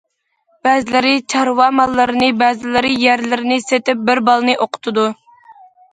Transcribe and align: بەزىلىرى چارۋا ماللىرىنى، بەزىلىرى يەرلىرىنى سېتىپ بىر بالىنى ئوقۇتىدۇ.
بەزىلىرى 0.67 1.11
چارۋا 1.33 1.67
ماللىرىنى، 1.81 2.31
بەزىلىرى 2.39 2.95
يەرلىرىنى 3.05 3.61
سېتىپ 3.69 4.03
بىر 4.11 4.23
بالىنى 4.31 4.57
ئوقۇتىدۇ. 4.67 5.07